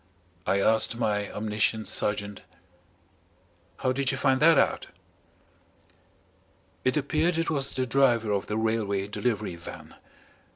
[0.47, 2.41] I asked my omniscient sergeant:
[3.77, 4.87] "How did you find that out?"
[6.83, 9.93] It appeared it was the driver of the Railway Delivery Van.